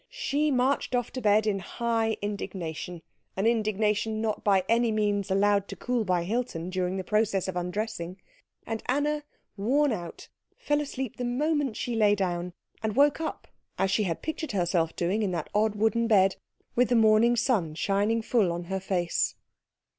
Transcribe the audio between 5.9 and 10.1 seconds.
by Hilton during the process of undressing; and Anna, worn